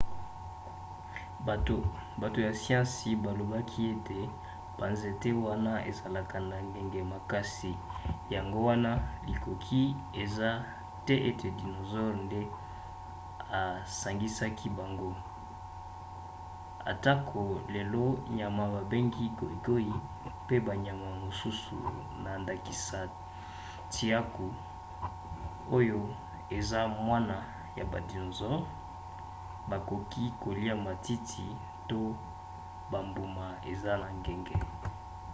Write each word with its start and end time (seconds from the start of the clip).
bato 2.21 2.37
ya 2.45 2.51
siansi 2.61 3.09
balobaka 3.23 3.77
ete 3.93 4.19
banzete 4.79 5.29
wana 5.45 5.73
ezalaka 5.89 6.37
na 6.49 6.57
ngenge 6.69 7.01
makasi 7.13 7.71
yango 8.35 8.59
wana 8.69 8.91
likoki 9.27 9.81
eza 10.23 10.49
te 11.05 11.15
ete 11.29 11.47
dinosaure 11.59 12.15
nde 12.23 12.41
esangisaki 13.81 14.67
bango 14.79 15.11
atako 16.91 17.41
lelo 17.75 18.03
nyama 18.37 18.63
babengi 18.75 19.25
goigoi 19.37 19.93
mpe 20.43 20.55
banyama 20.67 21.09
mosusu 21.23 21.77
na 22.23 22.31
ndakisa 22.41 22.99
tiaku 23.93 24.47
oyo 25.77 25.99
eza 26.57 26.79
mwana 27.07 27.35
ya 27.77 27.83
ba 27.91 27.99
dinosaures 28.09 28.67
bakoki 29.69 30.23
kolia 30.43 30.75
matiti 30.85 31.45
to 31.89 31.99
bambuma 32.91 33.45
eza 33.71 33.91
na 34.01 34.07
ngenge 34.19 34.55